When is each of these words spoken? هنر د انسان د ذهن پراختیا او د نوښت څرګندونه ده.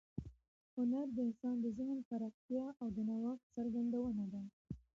هنر 0.75 1.05
د 1.13 1.17
انسان 1.27 1.55
د 1.63 1.67
ذهن 1.77 1.99
پراختیا 2.09 2.65
او 2.81 2.87
د 2.95 2.97
نوښت 3.07 3.45
څرګندونه 3.55 4.23
ده. 4.33 4.41